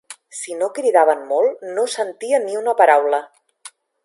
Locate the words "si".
0.35-0.55